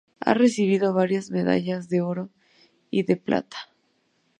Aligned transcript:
Ha 0.19 0.33
recibido 0.33 0.95
varias 0.95 1.29
medallas 1.29 1.87
de 1.87 2.01
oro 2.01 2.31
y 2.89 3.03
de 3.03 3.17
plata. 3.17 3.57